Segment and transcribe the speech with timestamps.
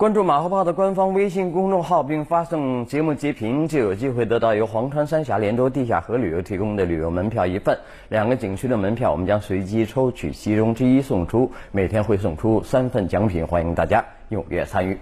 [0.00, 7.78] 关注马后炮的官方微信公众号，并发送节目截屏，就有机会得到由黄川三峡连州地下河旅游提供的旅游门票一份。
[8.08, 14.98] 两个景区的门票，我们将随机抽取其中之一送出，每天会送出三份奖品，欢迎大家踊跃参与。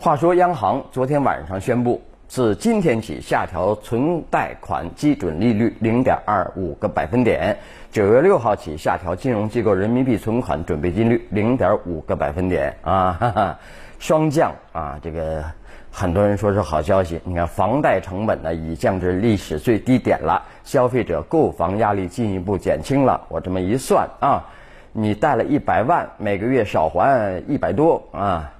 [0.00, 2.00] 话说，央行昨天晚上宣布，
[2.34, 7.56] 自今天起下调存贷款基准利率零点二五个百分点，
[7.92, 13.58] 九月六号起下调金融机构人民币存款准备金率零点五个百分点啊，哈哈。
[14.00, 15.44] 双降啊，这个
[15.92, 17.20] 很多人说是好消息。
[17.22, 23.20] 你看，房贷成本呢已降至历史最低点了，消费者购房压力进一步减轻了。
[23.28, 24.44] 我这么一算啊，
[24.90, 28.50] 你贷了一百万，每个月少还一百多啊。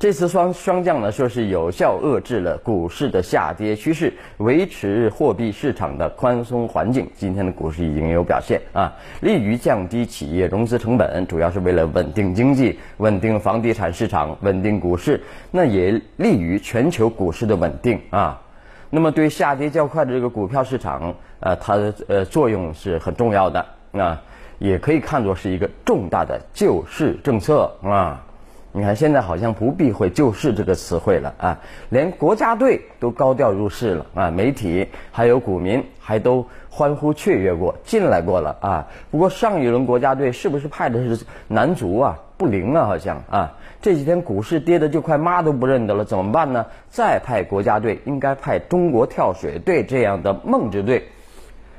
[0.00, 7.06] 这次双双降呢，说是有效遏制了股市的下跌趋势，维持货币市场的宽松环境。
[7.14, 8.90] 今天的股市已经有表现啊，
[9.20, 15.20] 利于降低企业融资成本，主要是为了稳定经济、稳定房地产市场、稳定股市，
[15.50, 18.40] 那也利于全球股市的稳定啊。
[18.88, 24.22] 那么对下跌较快的这个股票市场，呃，它的呃作用是很重要的啊，
[24.58, 28.24] 也可以看作是一个重大的救市政策啊。
[28.72, 38.86] 你看，现在好像不避讳救市这个词汇了啊，连国家队都高调入市了啊，媒体还有股民还都欢呼雀跃过，进来过了啊。
[39.10, 42.16] 不过上一轮国家队是不是派的是男足啊？
[42.36, 43.56] 不灵啊，好像啊。
[43.82, 46.64] 这几天股市跌的就快妈都不认得了，怎么办呢？
[46.88, 51.02] 再派国家队，应该派中国跳水队这样的梦之队。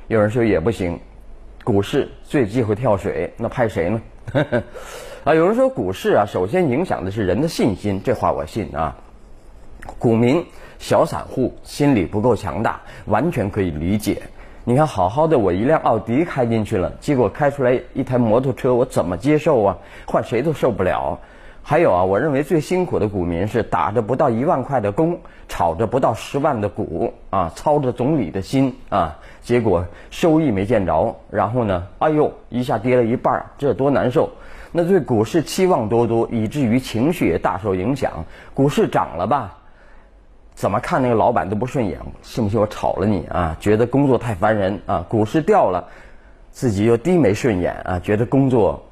[0.08, 1.00] 有人说也不行，
[1.64, 4.02] 股市最忌讳跳水，那派谁呢？
[5.24, 8.96] 啊，有人说股市啊，首先影响的是人的信心，这话我信啊。
[10.00, 10.44] 股民、
[10.80, 14.22] 小散户心理不够强大，完全可以理解。
[14.64, 19.78] 你看，好好的我一辆奥迪开进去了，结果开出来一台摩托车，我怎么接受啊？
[20.06, 21.20] 换谁都受不了。
[21.62, 34.30] 还有啊，我认为最辛苦的股民是打着不到一万块的工，炒着不到十万的股啊，操着总理的心啊，结果收益没见着，然后呢，哎呦，一下跌了一半，这多难受！
[34.72, 38.24] 那对股市期望多多，以至于情绪也大受影响。
[38.54, 39.58] 股市涨了吧，
[40.54, 43.56] 怎么看那个老板都不顺眼，信不信我炒了你啊？
[43.60, 45.04] 觉得工作太烦人啊。
[45.08, 45.88] 股市掉了，
[46.50, 48.82] 自己又低眉顺眼啊，觉得工作。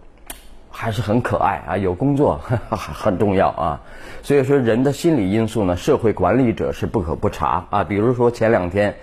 [0.73, 3.81] 还是很可爱啊，有工作 很重要啊，
[4.23, 7.83] 所以说人的心理因素呢，社会管理者是不可不察啊。
[7.83, 8.95] 比如说前两天，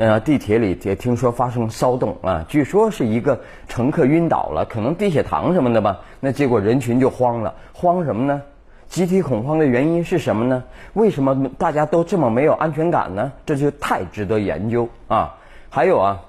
[0.00, 3.38] 呃，地铁里也听说发生骚动啊，据说是一个
[3.68, 6.00] 乘客晕倒了，可能低血糖什么的吧。
[6.20, 8.40] 那结果人群就慌了，慌什么呢？
[8.88, 10.64] 集体恐慌的原因是什么呢？
[10.94, 13.30] 为什么大家都这么没有安全感呢？
[13.44, 15.36] 这就太值得研究啊。
[15.68, 16.22] 还有啊，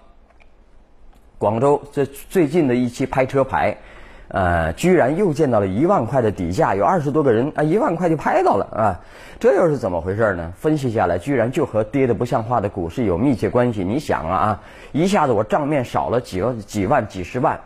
[1.38, 3.78] 广州这最近的一期拍车牌。
[4.34, 9.00] 呃，居然又见到了一万块的底价，有二十多个人啊，一万块就拍到了啊，
[9.42, 10.54] 这又是怎么回事呢？
[10.58, 13.84] 分析下来，居然就和跌的不像话的股市有密切关系。
[13.84, 14.60] 你想啊啊，
[14.94, 17.60] 一下子我账面少了几几万、几十万，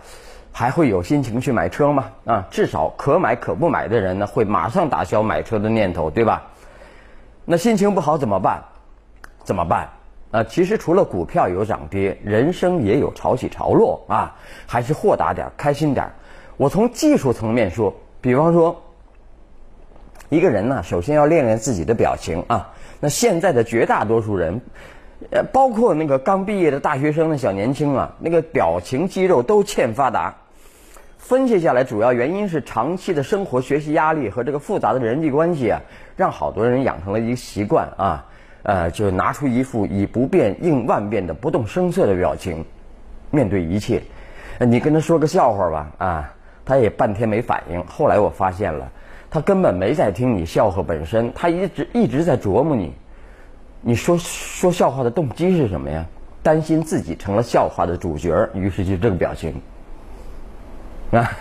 [0.52, 2.06] 还会有心情去买车吗？
[2.26, 6.48] 啊，至少可买可不买的人呢，会马上打消买车的念头，对吧？
[7.46, 8.64] 那心情不好怎么办？
[9.44, 9.90] 怎么办？
[10.32, 14.34] 啊，其实除了股票有涨跌，人生也有潮起潮落啊，
[14.66, 16.10] 还是豁达点，开心点。
[16.58, 18.82] 我从技术层面说，比方说，
[20.30, 22.72] 一个人呢，首先要练练自己的表情啊。
[23.02, 24.62] 那现在的绝大多数人，
[25.32, 30.34] 呃，包括那个刚毕业的大学生的小年轻啊，那个表情肌肉都欠发达。
[31.18, 35.82] 分析下来，主要原因是长期的生活、学习压力和这个复杂的人际关系啊，
[36.16, 38.26] 让好多人养成了一个习惯啊，
[38.64, 42.64] 呃，就拿出一副以不变应万变的不动声色的表情，
[43.30, 44.02] 面对一切。
[44.60, 46.35] 你跟他说个笑话吧，啊。
[46.66, 48.92] 他也半天没反应，后来我发现了，
[49.30, 52.92] 他根本没在听你笑话本身，他一直一直在琢磨你，
[53.82, 56.04] 你说说笑话的动机是什么呀？
[56.42, 59.54] 担心自己成了笑话的主角，于是就这个表情。
[61.12, 61.32] 啊，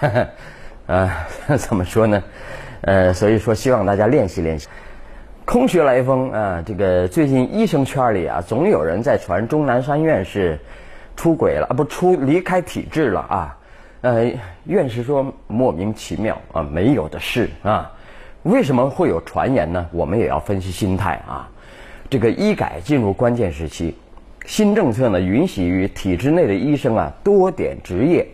[0.86, 1.26] 啊，
[1.56, 2.22] 怎么说呢？
[2.82, 4.68] 呃，所以说希望大家练习练习。
[5.46, 10.58] 空穴来风啊，这个最近医生圈里啊，总有人在传钟南山院士
[11.16, 13.58] 出轨了啊，不出离开体制了啊。
[14.04, 14.30] 呃，
[14.64, 17.90] 院士说莫名其妙啊，没有的事啊，
[18.42, 19.86] 为什么会有传言呢？
[19.92, 21.48] 我们也要分析心态啊。
[22.10, 23.96] 这个医改进入关键时期，
[24.44, 28.26] 新政策呢允许于体制内的医生啊多点执业，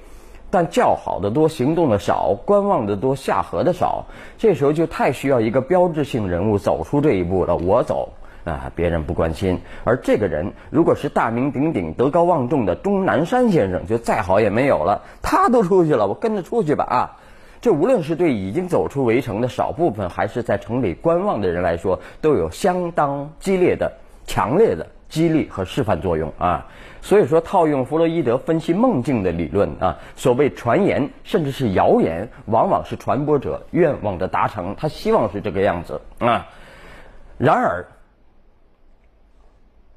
[0.51, 4.05] 但叫好的多，行动的少，观望的多，下颌的少，
[4.37, 7.55] 这时候就太需要一个标志性人物走出这一步了。
[7.55, 8.13] 我走。
[8.45, 15.03] 啊，别人不关心，而这个人如果是大名鼎鼎、德高望重的钟南山先生，就再好也没有了。
[15.23, 17.17] 他都出去了，我跟着出去吧啊！
[17.61, 23.93] 这无论是对已经走出围城的少部分，还是在城里观望的人来说，都有相当激烈的、
[24.27, 26.69] 强烈的激励和示范作用啊。
[27.03, 36.49] 所以说，套用弗洛伊德分析梦境的理论啊，所谓传言甚至是谣言，往往是传播者愿望的达成，他希望是这个样子啊。
[37.37, 37.87] 然而，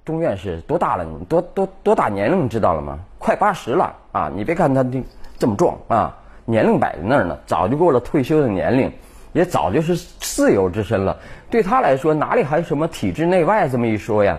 [0.06, 1.06] 钟院士多大了？
[1.06, 2.50] 你多多多大年龄？
[2.50, 3.00] 知道了吗？
[3.18, 4.30] 快八十了啊！
[4.36, 5.02] 你别看他这
[5.40, 8.92] 这么壮啊，年龄摆在那儿呢，早就过了退休的年龄，
[9.32, 11.18] 也早就是自由之身了。
[11.50, 14.38] 对他来说，哪里还有什么体制内外这么一说呀？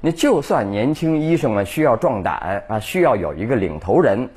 [0.00, 4.28] 你就算年轻医生们需要壮胆啊，需要有一个领头人，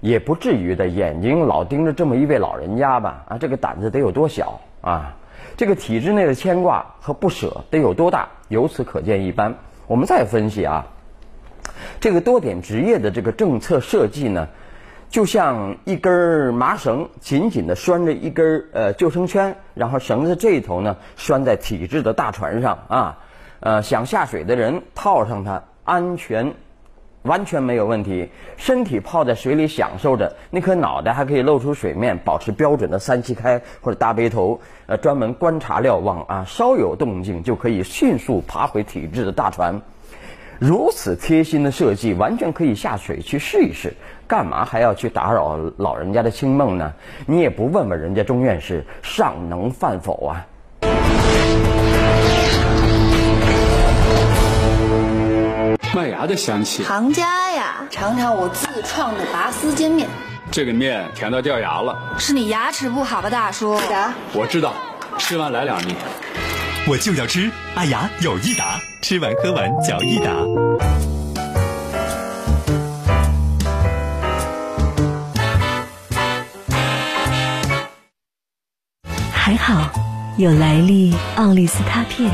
[0.00, 3.24] 也不至于的眼睛老盯着这么一位老人家吧？
[3.28, 5.14] 啊，这个胆子得有多小啊？
[5.58, 8.26] 这个体制内的牵挂和不舍得有多大？
[8.48, 9.54] 由此可见一斑。
[9.92, 10.86] 我们再分析啊，
[12.00, 14.48] 这个多点职业的这个政策设计呢，
[15.10, 23.18] 就像一根麻绳紧紧的拴着一根呃救生圈，然后绳子这一头呢拴在体制的大船上啊。
[23.60, 26.54] 呃，想下水的人套上它，安全
[27.22, 28.28] 完全没有问题。
[28.56, 39.80] 身体泡在水里享受着，那颗脑袋还可以露出水面，保持标准的三七开或者大背头，呃，专门观察瞭望啊，稍有动静就可以迅速爬回体制的大船。
[40.58, 43.92] 如此贴心的设计，完全可以下水去试一试。
[44.28, 46.92] 干嘛还要去打扰老人家的清梦呢？
[47.26, 50.46] 你也不问问人家钟院士尚能饭否啊？
[55.94, 60.08] 麦芽的香气，行家呀，尝尝我自创的拔丝煎面。
[60.50, 63.78] 这个面甜到掉牙了，是你牙齿不好吧，大叔？
[64.32, 64.72] 我知道，
[65.18, 65.94] 吃完来两粒。
[66.88, 70.32] 我就要吃，爱牙有益达，吃完喝完嚼益达。
[79.30, 79.90] 还好，
[80.38, 82.32] 有来利奥利司他片，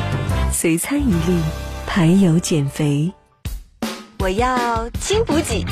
[0.52, 1.40] 随餐一粒，
[1.88, 3.12] 排油减肥。
[4.20, 5.64] 我要轻补给，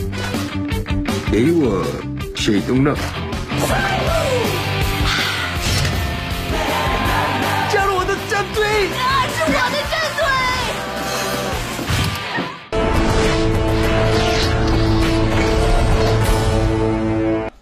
[1.32, 1.84] 给我
[2.36, 2.94] 水东乐。
[7.68, 8.64] 加入我的战队！
[8.96, 9.98] 啊，是我的战
[15.10, 15.10] 队！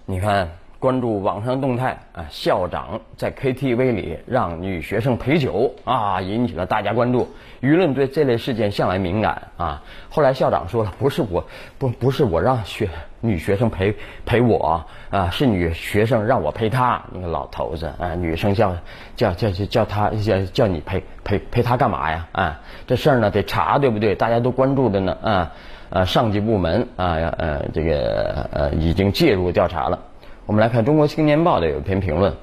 [0.04, 0.63] 你看。
[0.84, 7.26] 关注网上动态啊，校长在 KTV 里让女学生陪酒啊，引起了大家关注。
[7.62, 9.82] 舆论对这类事件向来敏感啊。
[10.10, 11.42] 后来校长说了，不是我，
[11.78, 12.90] 不不是我让学
[13.22, 13.96] 女学生陪
[14.26, 17.02] 陪我啊，是女学生让我陪她。
[17.14, 18.76] 那个老头子啊，女生叫
[19.16, 22.28] 叫叫叫叫他叫叫你陪陪陪她干嘛呀？
[22.32, 24.14] 啊，这事儿呢得查，对不对？
[24.14, 25.52] 大家都关注的呢啊，
[25.88, 29.98] 呃，上级部门啊呃这个呃已经介入调查了。
[30.46, 32.34] 我们来看《中国青年报》的有一篇评论：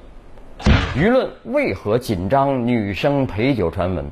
[0.95, 2.65] 舆论为何紧张？
[2.65, 4.03] 女生陪酒传闻。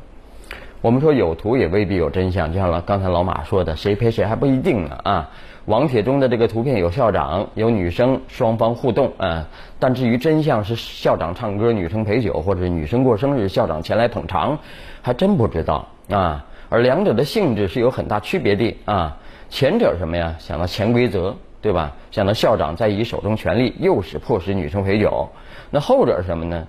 [0.81, 5.31] 我们说有图也未必有真相，就像刚才老马说的，谁陪谁还不一定呢啊！
[5.65, 9.47] 网帖中的这个图片有校长有女生双方互动啊，
[9.79, 14.59] 但至于真相是校长唱歌女生陪酒，或者是女生过生日校长前来捧场，
[15.01, 16.45] 还真不知道啊。
[16.69, 19.17] 而两者的性质是有很大区别的啊。
[19.49, 20.35] 前者什么呀？
[20.37, 21.35] 想到潜规则。
[21.61, 21.93] 对吧？
[22.11, 25.27] 想到校长在以手中权力诱使迫使女生陪酒，
[25.69, 26.67] 那后者是什么呢？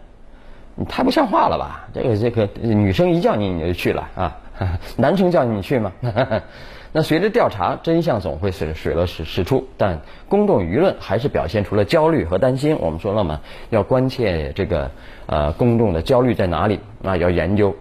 [0.74, 1.88] 你太不像话了吧？
[1.92, 4.36] 这个这个女生一叫你你就去了啊？
[4.96, 5.92] 男生叫你你去吗？
[6.92, 12.76] 那随着调查，真相总会水水落石石出，但公众舆论还是表现出了焦虑和担心。
[12.80, 14.90] 我们说了嘛，要关切这个
[15.26, 17.16] 呃公众的焦虑在哪里啊？
[17.16, 17.74] 要研究。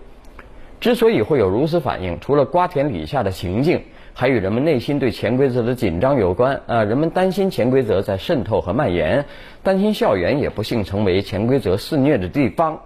[0.79, 3.81] 之所以会有如此反应，除了瓜田李下的情境。
[4.19, 6.83] 还与人们内心对潜规则的紧张有关啊！
[6.83, 9.23] 人们担心潜规则在渗透和蔓延，
[9.63, 12.81] 担心校园也不幸成为潜规则肆虐的地方。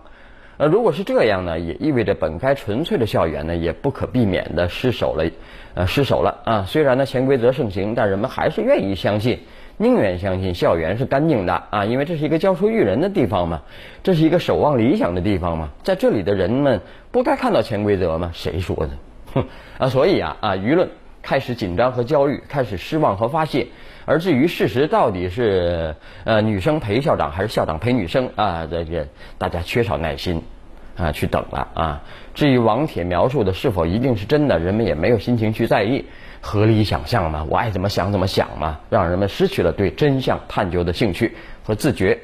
[0.57, 5.27] 呃，如果是这样呢，也意味着本该纯粹的校园呢，也不可避免的失守了，
[5.73, 6.65] 呃，失守了啊！
[6.67, 9.39] 虽然呢潜规则盛行，但人们还是愿意相信，
[9.77, 13.63] 宁愿相信校园是干净的啊，因为这是一个教书育人的地方嘛，
[14.03, 18.29] 这是一个守望理想的地方嘛，在这里的人们不该看到潜规则吗？
[18.35, 18.89] 谁说的？
[19.33, 19.45] 哼
[19.79, 19.89] 啊！
[19.89, 20.87] 所以啊啊，舆论。
[21.23, 23.65] 开始紧张和焦虑，开始失望和发泄，
[24.05, 30.43] 而至于事实到底是呃女生陪校长还是校长陪女生啊，这个大家缺少耐心
[30.97, 32.03] 啊去等了啊。
[32.35, 36.05] 至于网帖描述的是否一定是真的，人们也没有心情去在意，
[36.41, 42.19] 合理想象嘛，我爱怎么想怎么想嘛，让人们失去了对真相探究的兴趣和自觉。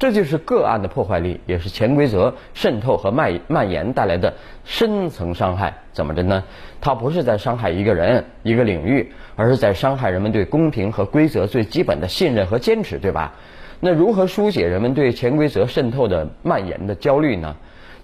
[0.00, 4.32] 这就是个案的破坏力，也是潜规则渗透和蔓蔓延带来的
[4.64, 5.74] 深层伤害。
[5.92, 6.42] 怎么着呢？
[6.80, 13.34] 它不是在伤害一个人、一个领域，而是在伤害人们对公平和规则最基本的信任和坚持，对吧？
[13.78, 17.54] 那如何疏解人们对潜规则渗透的蔓延的焦虑呢？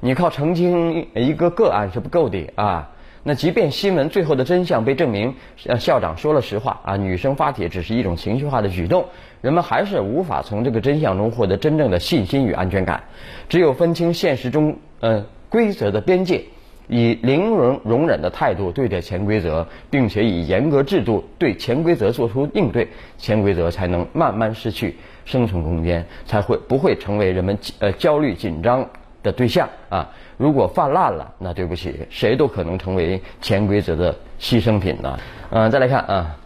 [0.00, 2.91] 你靠澄清一个个案是不够的啊。
[3.28, 5.35] 那即便新闻最后的真相被证明，
[5.66, 9.04] 呃，校长说了实话啊，女生发帖只是一种情绪化的举动，
[9.40, 13.02] 人们还是无法从这个真相中获得真正的信心与安全感。
[13.49, 16.45] 只有分清现实中呃规则的边界，
[16.87, 22.87] 以零容容忍的态度对待潜规则，并且以严格制度对潜规则做出应对，
[23.18, 28.88] 潜规则才能慢慢失去生存空间，才会不会成为人们呃焦虑紧张
[29.26, 30.09] 的对象啊。
[30.38, 35.18] 如果泛滥了，那对不起，谁都可能成为潜规则的牺牲品呢。
[35.50, 36.37] 嗯，再来看啊，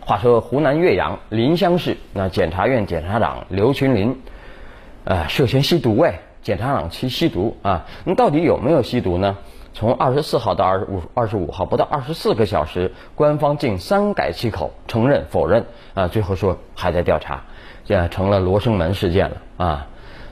[0.00, 4.18] 话说湖南岳阳临湘市那检察院检察长刘群林，
[5.04, 9.36] 呃，涉嫌吸毒哎，检察长其吸毒啊，那到底有没有吸毒呢？
[9.74, 17.42] 从二十四号到二十五二十五号不到二十四个小时，官方竟三改七口，承认否认啊，最后说还在调查，
[17.84, 19.86] 这成了罗生门事件了啊。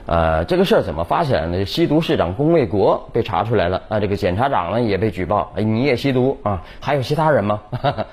[0.05, 1.65] 呃，这个事儿怎么发起来呢？
[1.65, 6.61] 吸毒市长龚卫国被查出来了啊，这个检察长呢也被举报，哎，你也吸毒啊？
[6.81, 7.61] 还有其他人吗？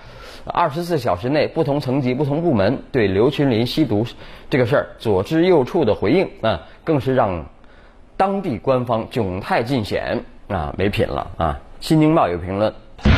[0.47, 4.07] 二十四小时内，不同层级、不同部门对刘群林吸毒
[4.49, 7.45] 这个事儿左支右绌的回应啊，更是让
[8.17, 11.61] 当地官方窘态尽显啊，没品了啊！
[11.87, 12.73] 《新京报》有评论：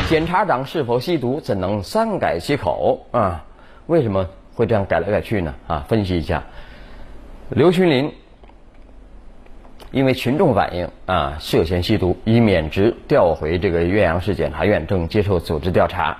[0.09, 3.45] 检察长是否吸毒，怎能三改其口啊？
[3.85, 5.53] 为什么会这样改来改去呢？
[5.67, 6.43] 啊，分析一下，
[7.49, 8.11] 刘群林。
[9.93, 16.17] 因为群众反映啊涉嫌吸毒，已免职调回这个岳阳市检察院，正接受组织调查。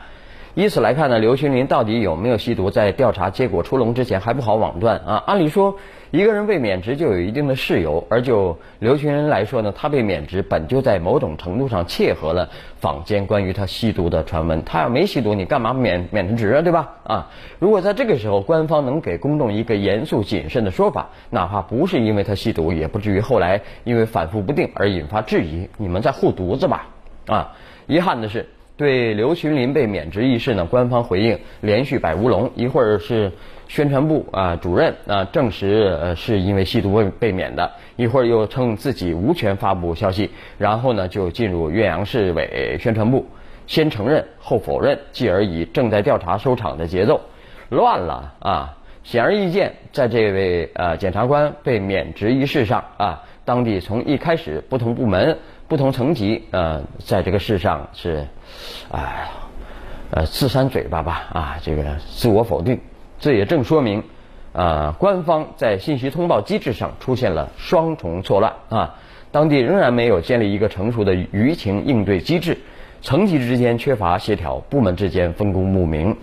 [0.56, 5.24] 以此来看呢，刘群林到底有没有吸毒，在调查结果出笼之前还不好网断啊。
[5.26, 5.78] 按理说，
[6.12, 14.64] 一个人被免职就有一定的事由，而就刘群林来说呢，他被免职本就在某种程度上切合了坊间关于他吸毒的传闻。
[14.64, 16.62] 他要没吸毒，你干嘛免免职啊？
[16.62, 16.98] 对吧？
[17.04, 25.68] 啊，如果在这个时候官方能给公众一个严肃谨慎的说法，哪怕不是因为他吸毒，也不至于后来因为反复不定而引发质疑。
[25.78, 26.90] 你们在护犊子吧？
[27.26, 27.54] 啊，
[27.88, 28.48] 遗憾的是。
[28.84, 33.32] 对刘群林被免职一事呢，官方回应连续摆乌龙，一会儿是
[33.70, 43.26] 宣传部啊主任啊证实呃是因为吸毒被被免的，一会儿又称自己无权发布消息，然后呢就进入岳阳市委宣传部，
[43.68, 47.22] 先承认后否认，继而以正在调查收场的节奏，
[47.70, 48.78] 乱了啊！
[49.04, 55.38] 显而易见，在这位呃检察官被免职一事上啊，当地从一开始不同部门。
[55.74, 58.28] 不同层级，呃，在这个世上是，
[58.92, 59.28] 哎，
[60.12, 62.80] 呃，自扇嘴巴吧，啊，这个自我否定，
[63.20, 64.04] 这也正说明，
[64.54, 69.00] 啊，官方在信息通报机制上出现了双重错乱啊，
[69.32, 72.60] 当地仍然没有建立一个成熟的舆情应对机制，
[73.02, 76.16] 层级之间缺乏协调，部门之间分工不明，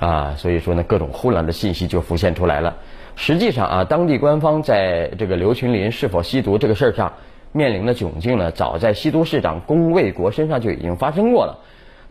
[0.00, 2.74] 啊，所以说呢，各种混乱的信息就浮现出来了。
[3.14, 7.12] 实际上啊，当地官方在这个刘群林是否吸毒这个事儿上。
[7.56, 11.58] 面临的窘境呢，早在西都市长龚卫国身上就已经发生过了。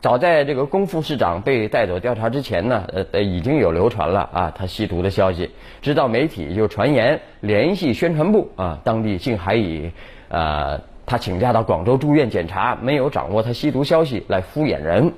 [0.02, 5.52] 早在这个龚副市长被带走调查之前呢，呃呃，已经有流传了啊他吸毒的消息。
[5.82, 9.92] 直到媒体就传言联系宣传部啊，当地竟还以
[10.30, 15.14] 呃他请假到广州住院检查，没有掌握他吸毒消息来敷衍人。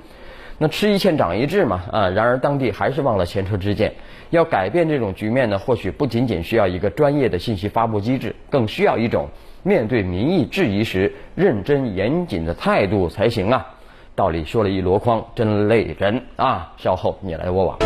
[0.58, 3.92] 那吃一堑长一智嘛啊，然而当地还是忘了前车之鉴。
[4.30, 9.28] 要改变这种局面呢，或许不仅仅需要一个专业的信息发布机制，更需要一种。
[9.62, 13.66] 面对民意质疑时，认真严谨的态度才行啊！
[14.14, 16.72] 道理说了一箩筐，真累人啊！
[16.76, 17.78] 稍后你来我往，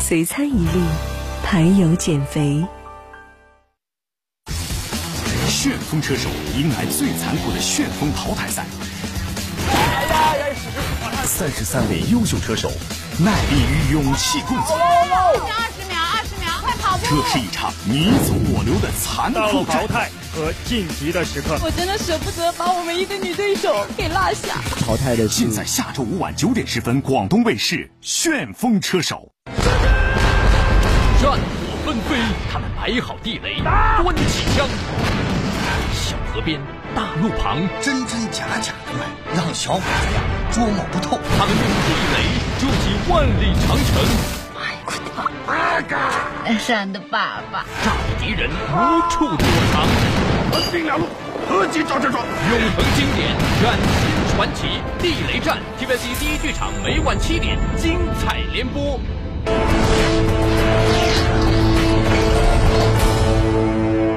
[0.00, 0.82] 随餐一粒，
[1.44, 2.64] 排油减肥。
[5.46, 8.64] 旋风车手迎来最残酷的旋风淘汰赛，
[11.24, 12.70] 三十三位优秀车手，
[13.18, 14.78] 耐力与勇气共存。
[17.02, 24.60] 这是一场你走我留的残酷淘汰和晋级的时刻，我真的舍不得把我唯一的女对手给落下。
[24.80, 29.32] 淘汰的尽在下周五晚九点十分，广东卫视《旋风车手》。
[31.22, 31.38] 战火
[31.84, 32.16] 纷飞，
[32.52, 34.68] 他们摆好地雷，端起枪。
[35.92, 36.60] 小河边，
[36.94, 40.20] 大路旁，真真假假的卖，让小伙子呀
[40.52, 41.18] 捉摸不透。
[41.38, 42.16] 他们用地雷
[42.60, 44.37] 筑起万里长城。
[46.58, 49.86] 闪的爸爸，炸敌人无处躲藏。
[50.52, 51.06] 横滨两路，
[51.48, 53.28] 合击招车手，永恒经典，
[53.62, 58.98] 崭新传奇，地雷战，TVB 第一剧场每晚七点精彩连播。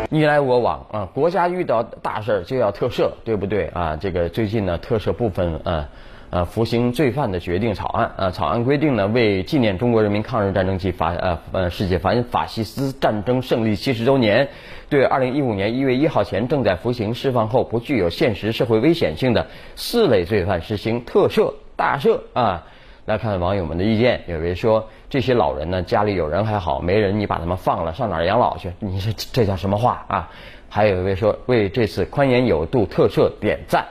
[0.09, 3.95] 你来我往啊，国家遇到大事就要特赦，对不对啊？
[3.95, 5.87] 这个最近呢，特赦部分啊。
[6.31, 8.11] 呃服刑罪犯的决定草案。
[8.17, 14.49] 啊，草案规定呢，为纪念中国人民抗日战争暨法呃呃世界反法西斯战争胜利七十周年，
[14.89, 19.45] 对二零一五年一月一号前正在服刑、释放后不具有现实社会危险性的
[19.75, 22.65] 四类罪犯实行特赦、大赦啊。
[23.05, 28.71] 来看网友们的意见，有位说这些老人呢，家里有人还好，没人你把他们放了，上哪儿养老去？
[28.79, 30.29] 你说这叫什么话啊？
[30.69, 33.85] 还有一位说为这次宽严有度特赦点赞，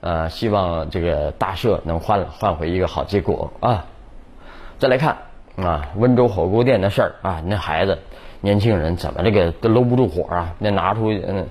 [0.00, 3.84] 呃，希望这个大赦能换换回一个好结果啊。
[4.78, 5.16] 再来看
[5.56, 7.98] 啊，温州火锅店的事儿啊，那孩子
[8.40, 10.54] 年轻人怎么这个都搂不住火啊？
[10.58, 11.46] 那拿出嗯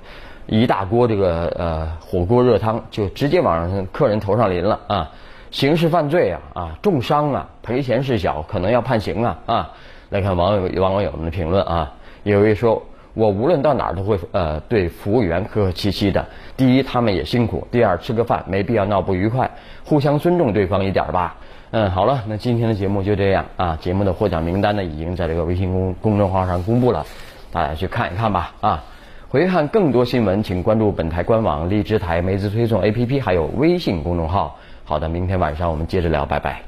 [0.48, 5.12] 一大锅这个呃火锅热汤，就直接往客人头上淋了啊。
[5.52, 9.72] 刑事犯罪啊啊，重伤啊，赔钱事小，可能要判刑啊啊！
[10.10, 12.84] 来看网友网友们的评论啊，有位说，
[13.20, 16.26] 我无论到哪儿都会呃对服务员客客气气的。
[16.56, 19.50] 第一，他们也辛苦；第二，吃个饭没必要闹不愉快，
[19.84, 21.36] 互相尊重对方一点吧。
[21.72, 23.78] 嗯，好了，那今天的节目就这样啊。
[23.82, 27.06] 节目的获奖名单呢，已经在这个微信公公众号上公布了，
[27.52, 28.84] 大家去看一看吧啊。
[29.28, 34.58] 回看更多新闻，请关注本台官网、荔枝台、梅子推送 APP，还有微信公众号。
[34.86, 36.64] 好的，明天晚上我们接着聊，拜拜。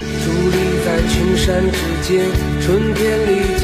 [0.00, 0.06] 伫
[0.86, 2.24] 在群山之间，
[2.62, 3.57] 春天里。